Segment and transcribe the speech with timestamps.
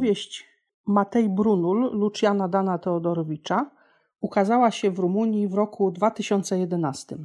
[0.00, 0.46] Powieść
[0.86, 3.70] Matej Brunul Luciana Dana Teodorowicza
[4.20, 7.16] ukazała się w Rumunii w roku 2011.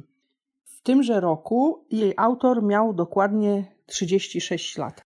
[0.64, 5.02] W tymże roku jej autor miał dokładnie 36 lat.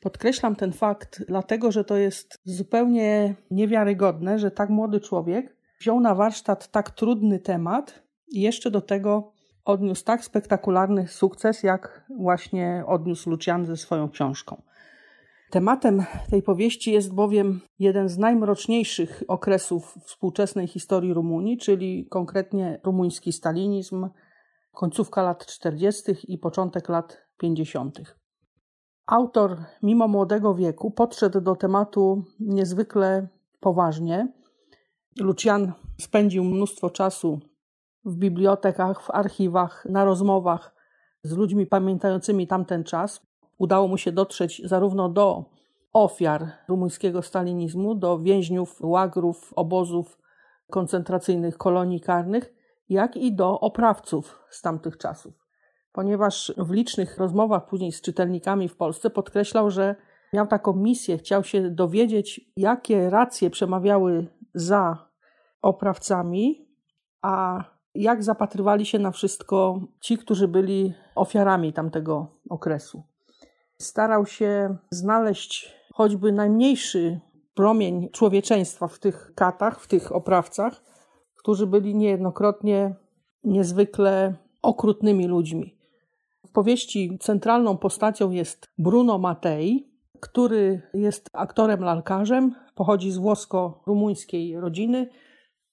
[0.00, 6.14] Podkreślam ten fakt, dlatego że to jest zupełnie niewiarygodne, że tak młody człowiek wziął na
[6.14, 9.32] warsztat tak trudny temat i jeszcze do tego
[9.64, 14.62] odniósł tak spektakularny sukces, jak właśnie odniósł Lucian ze swoją książką.
[15.50, 23.32] Tematem tej powieści jest bowiem jeden z najmroczniejszych okresów współczesnej historii Rumunii, czyli konkretnie rumuński
[23.32, 24.08] stalinizm,
[24.72, 26.02] końcówka lat 40.
[26.28, 27.98] i początek lat 50.
[29.06, 33.28] Autor, mimo młodego wieku, podszedł do tematu niezwykle
[33.60, 34.32] poważnie.
[35.20, 37.40] Lucian spędził mnóstwo czasu
[38.04, 40.74] w bibliotekach, w archiwach, na rozmowach
[41.22, 43.25] z ludźmi pamiętającymi tamten czas.
[43.58, 45.44] Udało mu się dotrzeć zarówno do
[45.92, 50.18] ofiar rumuńskiego stalinizmu, do więźniów łagrów, obozów
[50.70, 52.54] koncentracyjnych, kolonii karnych,
[52.88, 55.46] jak i do oprawców z tamtych czasów.
[55.92, 59.96] Ponieważ w licznych rozmowach później z czytelnikami w Polsce podkreślał, że
[60.32, 65.08] miał taką misję, chciał się dowiedzieć, jakie racje przemawiały za
[65.62, 66.68] oprawcami,
[67.22, 73.02] a jak zapatrywali się na wszystko ci, którzy byli ofiarami tamtego okresu.
[73.78, 77.20] Starał się znaleźć choćby najmniejszy
[77.54, 80.82] promień człowieczeństwa w tych katach, w tych oprawcach,
[81.36, 82.94] którzy byli niejednokrotnie
[83.44, 85.78] niezwykle okrutnymi ludźmi.
[86.46, 95.08] W powieści centralną postacią jest Bruno Matei, który jest aktorem lalkarzem, pochodzi z włosko-rumuńskiej rodziny,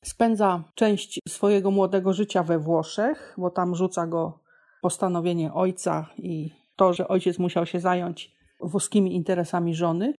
[0.06, 4.40] spędza część swojego młodego życia we Włoszech, bo tam rzuca go
[4.82, 10.14] postanowienie ojca i to, że ojciec musiał się zająć włoskimi interesami żony.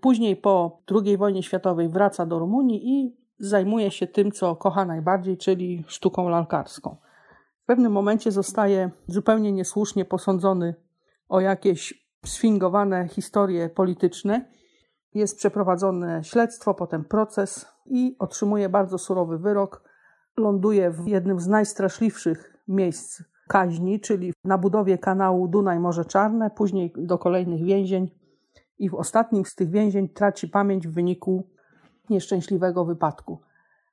[0.00, 5.36] Później po II wojnie światowej wraca do Rumunii i zajmuje się tym, co kocha najbardziej,
[5.36, 6.96] czyli sztuką lalkarską.
[7.62, 10.74] W pewnym momencie zostaje zupełnie niesłusznie posądzony
[11.28, 14.50] o jakieś sfingowane historie polityczne.
[15.14, 19.82] Jest przeprowadzone śledztwo, potem proces i otrzymuje bardzo surowy wyrok.
[20.36, 27.18] Ląduje w jednym z najstraszliwszych miejsc kaźni, czyli na budowie kanału Dunaj-Morze Czarne, później do
[27.18, 28.10] kolejnych więzień
[28.78, 31.50] i w ostatnim z tych więzień traci pamięć w wyniku
[32.10, 33.40] nieszczęśliwego wypadku.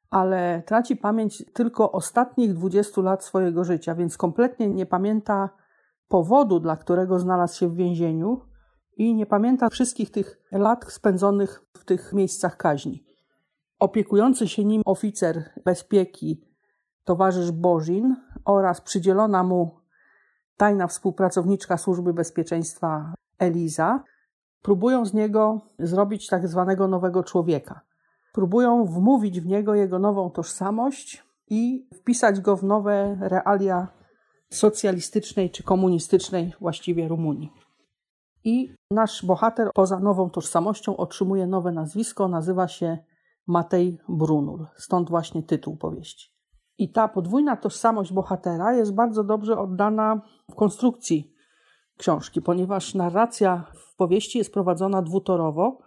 [0.09, 5.49] Ale traci pamięć tylko ostatnich 20 lat swojego życia, więc kompletnie nie pamięta
[6.07, 8.41] powodu, dla którego znalazł się w więzieniu
[8.97, 13.03] i nie pamięta wszystkich tych lat spędzonych w tych miejscach kaźni.
[13.79, 16.41] Opiekujący się nim oficer bezpieki,
[17.03, 18.15] towarzysz Bożin
[18.45, 19.79] oraz przydzielona mu
[20.57, 24.03] tajna współpracowniczka Służby Bezpieczeństwa Eliza
[24.61, 27.81] próbują z niego zrobić tak zwanego nowego człowieka.
[28.33, 33.87] Próbują wmówić w niego jego nową tożsamość i wpisać go w nowe realia
[34.49, 37.51] socjalistycznej czy komunistycznej właściwie Rumunii.
[38.43, 42.97] I nasz bohater poza nową tożsamością otrzymuje nowe nazwisko, nazywa się
[43.47, 46.32] Matej Brunul, stąd właśnie tytuł powieści.
[46.83, 50.21] I ta podwójna tożsamość bohatera jest bardzo dobrze oddana
[50.51, 51.33] w konstrukcji
[51.97, 55.77] książki, ponieważ narracja w powieści jest prowadzona dwutorowo.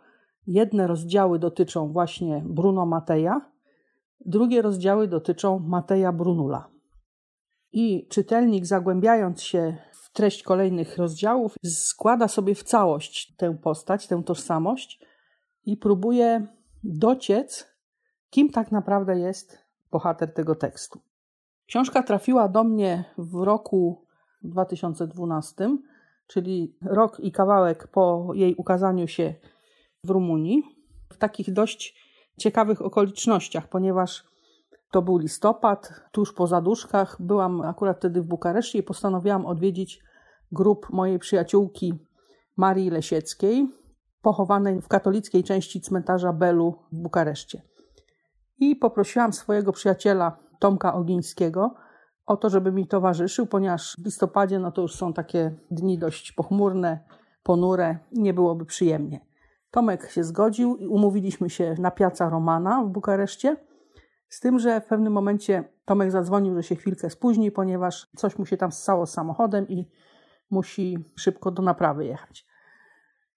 [0.46, 3.50] Jedne rozdziały dotyczą właśnie Bruno Mateja,
[4.20, 6.68] drugie rozdziały dotyczą Mateja Brunula.
[7.72, 14.22] I czytelnik, zagłębiając się w treść kolejnych rozdziałów, składa sobie w całość tę postać, tę
[14.22, 15.00] tożsamość
[15.64, 16.46] i próbuje
[16.84, 17.66] dociec,
[18.31, 21.00] kim tak naprawdę jest bohater tego tekstu.
[21.67, 24.06] Książka trafiła do mnie w roku
[24.43, 25.79] 2012
[26.27, 29.35] czyli rok i kawałek po jej ukazaniu się
[30.05, 30.62] w Rumunii,
[31.12, 32.06] w takich dość
[32.38, 34.25] ciekawych okolicznościach, ponieważ
[34.91, 37.17] to był listopad, tuż po zaduszkach.
[37.21, 40.03] Byłam akurat wtedy w Bukareszcie i postanowiłam odwiedzić
[40.53, 41.94] grób mojej przyjaciółki
[42.56, 43.69] Marii Lesieckiej,
[44.23, 47.62] pochowanej w katolickiej części cmentarza Belu w Bukareszcie.
[48.58, 51.75] I poprosiłam swojego przyjaciela Tomka Ogińskiego,
[52.26, 56.32] o to, żeby mi towarzyszył, ponieważ w listopadzie no to już są takie dni dość
[56.32, 57.00] pochmurne,
[57.43, 59.20] ponure, nie byłoby przyjemnie.
[59.70, 63.56] Tomek się zgodził i umówiliśmy się na Piazza Romana w Bukareszcie.
[64.29, 68.47] Z tym, że w pewnym momencie Tomek zadzwonił, że się chwilkę spóźni, ponieważ coś mu
[68.47, 69.91] się tam stało z samochodem i
[70.50, 72.47] musi szybko do naprawy jechać.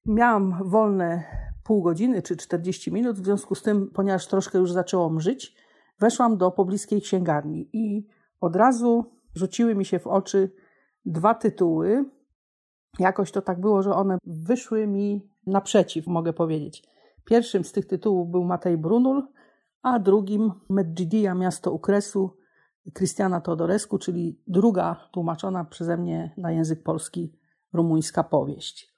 [0.05, 1.23] Miałam wolne
[1.69, 5.55] pół godziny czy 40 minut, w związku z tym, ponieważ troszkę już zaczęło mrzyć,
[5.99, 8.07] weszłam do pobliskiej księgarni i
[8.41, 9.05] od razu
[9.35, 10.51] rzuciły mi się w oczy
[11.05, 12.05] dwa tytuły.
[12.99, 16.83] Jakoś to tak było, że one wyszły mi naprzeciw, mogę powiedzieć.
[17.25, 19.27] Pierwszym z tych tytułów był Matej Brunul,
[19.81, 22.37] a drugim Medjidia, miasto Ukresu,
[22.93, 27.33] Krystiana Todorescu, czyli druga tłumaczona przeze mnie na język polski
[27.73, 28.88] rumuńska powieść.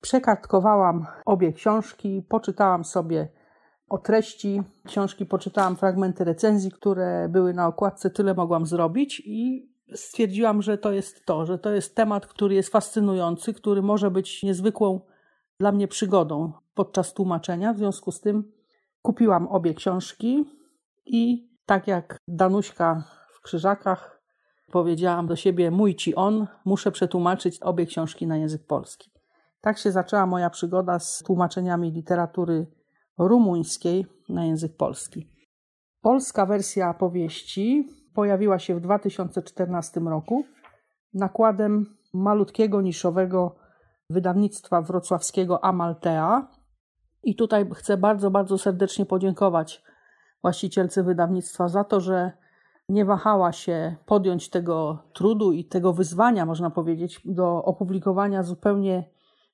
[0.00, 3.28] Przekartkowałam obie książki, poczytałam sobie
[3.88, 10.62] o treści książki, poczytałam fragmenty recenzji, które były na okładce, tyle mogłam zrobić i stwierdziłam,
[10.62, 15.00] że to jest to, że to jest temat, który jest fascynujący, który może być niezwykłą
[15.60, 17.72] dla mnie przygodą podczas tłumaczenia.
[17.72, 18.52] W związku z tym
[19.02, 20.44] kupiłam obie książki
[21.06, 24.22] i tak jak Danuśka w Krzyżakach
[24.72, 29.10] powiedziałam do siebie mój ci on, muszę przetłumaczyć obie książki na język polski.
[29.60, 32.66] Tak się zaczęła moja przygoda z tłumaczeniami literatury
[33.18, 35.28] rumuńskiej na język polski.
[36.00, 40.44] Polska wersja powieści pojawiła się w 2014 roku
[41.14, 43.56] nakładem malutkiego, niszowego
[44.10, 46.48] wydawnictwa wrocławskiego Amaltea.
[47.22, 49.82] I tutaj chcę bardzo, bardzo serdecznie podziękować
[50.42, 52.32] właścicielce wydawnictwa za to, że
[52.88, 59.04] nie wahała się podjąć tego trudu i tego wyzwania, można powiedzieć, do opublikowania zupełnie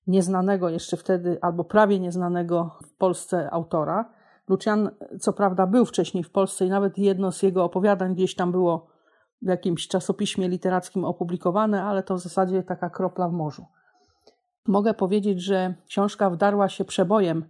[0.07, 4.11] nieznanego jeszcze wtedy, albo prawie nieznanego w Polsce autora.
[4.49, 8.53] Lucian, co prawda, był wcześniej w Polsce i nawet jedno z jego opowiadań gdzieś tam
[8.53, 8.87] było
[9.43, 13.67] w jakimś czasopiśmie literackim opublikowane, ale to w zasadzie taka kropla w morzu.
[14.67, 17.45] Mogę powiedzieć, że książka wdarła się przebojem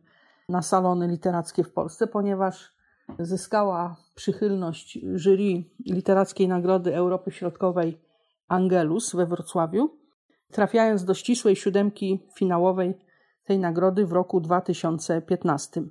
[0.48, 2.72] na salony literackie w Polsce, ponieważ
[3.18, 8.00] zyskała przychylność jury Literackiej Nagrody Europy Środkowej
[8.48, 10.05] Angelus we Wrocławiu
[10.52, 12.94] trafiając do ścisłej siódemki finałowej
[13.44, 15.82] tej nagrody w roku 2015.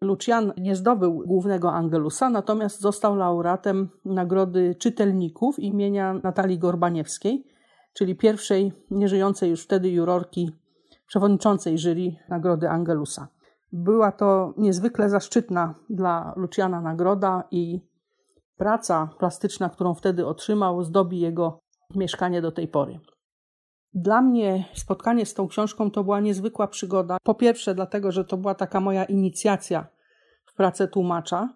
[0.00, 7.44] Lucian nie zdobył głównego Angelusa, natomiast został laureatem nagrody czytelników imienia Natalii Gorbaniewskiej,
[7.92, 10.50] czyli pierwszej nieżyjącej już wtedy jurorki
[11.06, 13.28] przewodniczącej jury nagrody Angelusa.
[13.72, 17.80] Była to niezwykle zaszczytna dla Luciana nagroda i
[18.56, 21.58] praca plastyczna, którą wtedy otrzymał, zdobi jego
[21.94, 23.00] mieszkanie do tej pory.
[23.94, 27.16] Dla mnie spotkanie z tą książką to była niezwykła przygoda.
[27.22, 29.86] Po pierwsze, dlatego, że to była taka moja inicjacja
[30.44, 31.54] w pracę tłumacza,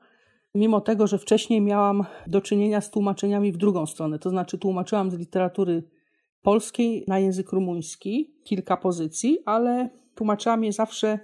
[0.54, 5.10] mimo tego, że wcześniej miałam do czynienia z tłumaczeniami w drugą stronę, to znaczy tłumaczyłam
[5.10, 5.82] z literatury
[6.42, 11.18] polskiej na język rumuński kilka pozycji, ale tłumaczyłam je zawsze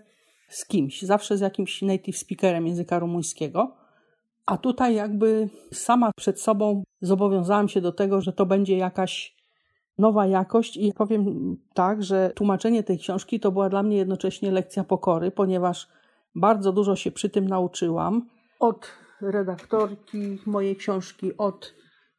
[0.49, 3.77] z kimś, zawsze z jakimś native speakerem języka rumuńskiego.
[4.47, 9.36] A tutaj jakby sama przed sobą zobowiązałam się do tego, że to będzie jakaś
[9.99, 14.85] nowa jakość i powiem tak, że tłumaczenie tej książki to była dla mnie jednocześnie lekcja
[14.85, 15.89] pokory, ponieważ
[16.35, 18.29] bardzo dużo się przy tym nauczyłam
[18.61, 18.89] od
[19.21, 21.75] redaktorki mojej książki, od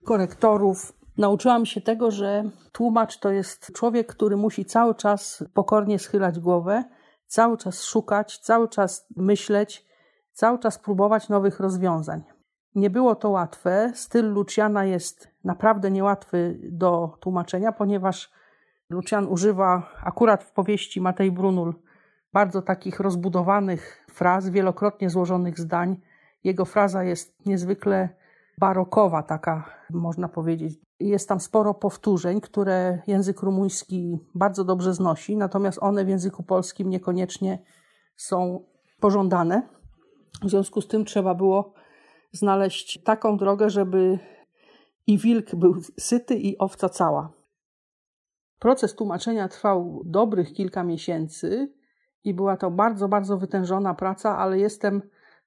[0.05, 0.93] korektorów.
[1.17, 6.83] Nauczyłam się tego, że tłumacz to jest człowiek, który musi cały czas pokornie schylać głowę,
[7.27, 9.85] cały czas szukać, cały czas myśleć,
[10.33, 12.36] cały czas próbować nowych rozwiązań.
[12.75, 13.91] Nie było to łatwe.
[13.95, 18.31] Styl Luciana jest naprawdę niełatwy do tłumaczenia, ponieważ
[18.89, 21.73] Lucian używa akurat w powieści Matej Brunul
[22.33, 25.97] bardzo takich rozbudowanych fraz, wielokrotnie złożonych zdań.
[26.43, 28.09] Jego fraza jest niezwykle
[28.59, 30.79] barokowa, taka można powiedzieć.
[30.99, 36.89] Jest tam sporo powtórzeń, które język rumuński bardzo dobrze znosi, natomiast one w języku polskim
[36.89, 37.63] niekoniecznie
[38.15, 38.65] są
[38.99, 39.67] pożądane.
[40.43, 41.73] W związku z tym trzeba było
[42.31, 44.19] znaleźć taką drogę, żeby
[45.07, 47.33] i wilk był syty i owca cała.
[48.59, 51.73] Proces tłumaczenia trwał dobrych kilka miesięcy
[52.23, 55.01] i była to bardzo, bardzo wytężona praca, ale jestem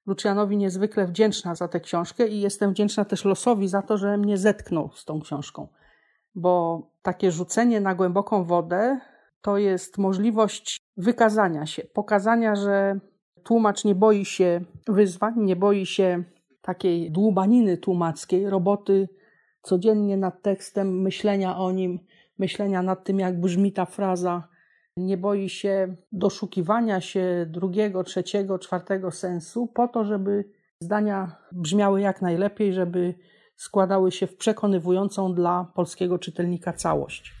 [0.05, 4.37] Lucianowi niezwykle wdzięczna za tę książkę i jestem wdzięczna też losowi za to, że mnie
[4.37, 5.67] zetknął z tą książką.
[6.35, 8.99] Bo takie rzucenie na głęboką wodę
[9.41, 12.99] to jest możliwość wykazania się, pokazania, że
[13.43, 16.23] tłumacz nie boi się wyzwań, nie boi się
[16.61, 19.09] takiej dłubaniny tłumackiej, roboty
[19.61, 21.99] codziennie nad tekstem, myślenia o nim,
[22.37, 24.47] myślenia nad tym, jak brzmi ta fraza.
[24.97, 30.45] Nie boi się doszukiwania się drugiego, trzeciego, czwartego sensu, po to, żeby
[30.79, 33.13] zdania brzmiały jak najlepiej, żeby
[33.55, 37.33] składały się w przekonywującą dla polskiego czytelnika całość.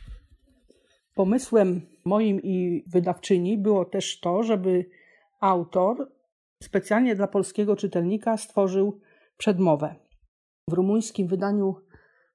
[1.15, 4.85] Pomysłem moim i wydawczyni było też to, żeby
[5.39, 6.11] autor
[6.63, 8.99] specjalnie dla polskiego czytelnika stworzył
[9.41, 9.95] przedmowę.
[10.69, 11.75] W rumuńskim wydaniu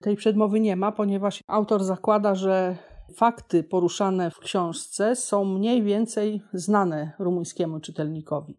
[0.01, 2.77] tej przedmowy nie ma, ponieważ autor zakłada, że
[3.15, 8.59] fakty poruszane w książce są mniej więcej znane rumuńskiemu czytelnikowi.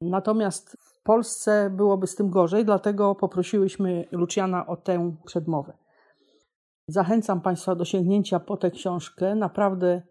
[0.00, 5.72] Natomiast w Polsce byłoby z tym gorzej, dlatego poprosiłyśmy Luciana o tę przedmowę.
[6.88, 9.34] Zachęcam Państwa do sięgnięcia po tę książkę.
[9.34, 10.02] Naprawdę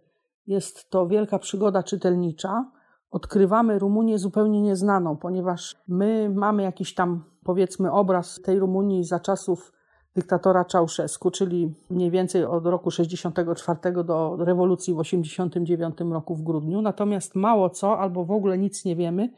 [0.47, 2.71] jest to wielka przygoda czytelnicza.
[3.13, 9.73] Odkrywamy Rumunię zupełnie nieznaną, ponieważ my mamy jakiś tam, powiedzmy, obraz tej Rumunii za czasów
[10.15, 16.81] dyktatora Czałszewsku, czyli mniej więcej od roku 64 do rewolucji w 89 roku w grudniu.
[16.81, 19.29] Natomiast mało co albo w ogóle nic nie wiemy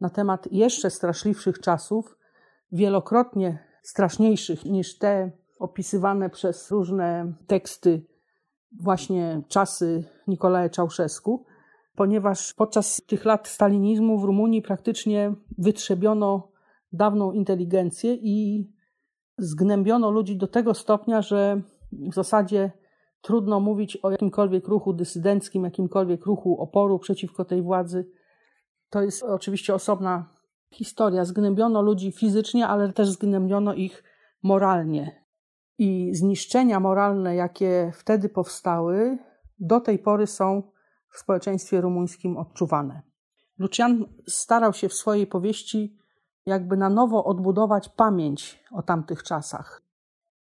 [0.00, 2.18] na temat jeszcze straszliwszych czasów,
[2.72, 8.06] wielokrotnie straszniejszych niż te opisywane przez różne teksty
[8.80, 11.44] właśnie czasy Nikolaja Czałszewsku,
[11.96, 16.48] ponieważ podczas tych lat stalinizmu w Rumunii praktycznie wytrzebiono
[16.92, 18.66] dawną inteligencję i
[19.38, 21.60] zgnębiono ludzi do tego stopnia, że
[21.92, 22.72] w zasadzie
[23.20, 28.10] trudno mówić o jakimkolwiek ruchu dysydenckim, jakimkolwiek ruchu oporu przeciwko tej władzy.
[28.90, 30.28] To jest oczywiście osobna
[30.72, 31.24] historia.
[31.24, 34.04] Zgnębiono ludzi fizycznie, ale też zgnębiono ich
[34.42, 35.24] moralnie.
[35.78, 39.18] I zniszczenia moralne, jakie wtedy powstały,
[39.58, 40.62] do tej pory są
[41.16, 43.02] w społeczeństwie rumuńskim odczuwane.
[43.58, 45.96] Lucian starał się w swojej powieści
[46.46, 49.82] jakby na nowo odbudować pamięć o tamtych czasach,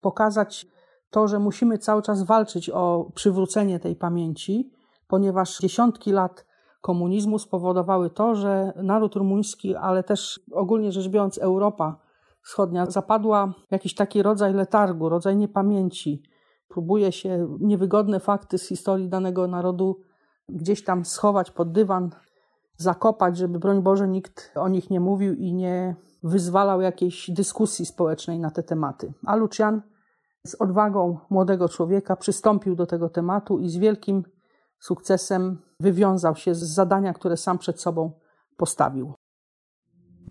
[0.01, 0.67] pokazać
[1.09, 4.71] to, że musimy cały czas walczyć o przywrócenie tej pamięci,
[5.07, 6.45] ponieważ dziesiątki lat
[6.81, 12.03] komunizmu spowodowały to, że naród rumuński, ale też ogólnie rzecz biorąc Europa
[12.43, 16.23] Wschodnia zapadła w jakiś taki rodzaj letargu, rodzaj niepamięci.
[16.67, 20.01] Próbuje się niewygodne fakty z historii danego narodu
[20.49, 22.09] gdzieś tam schować pod dywan,
[22.77, 28.39] zakopać, żeby broń Boże nikt o nich nie mówił i nie wyzwalał jakiejś dyskusji społecznej
[28.39, 29.13] na te tematy.
[29.25, 29.81] A Lucian
[30.47, 34.23] z odwagą młodego człowieka przystąpił do tego tematu i z wielkim
[34.79, 38.11] sukcesem wywiązał się z zadania, które sam przed sobą
[38.57, 39.13] postawił.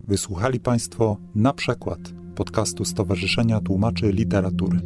[0.05, 1.99] Wysłuchali Państwo na przykład
[2.35, 4.81] podcastu Stowarzyszenia Tłumaczy Literatury.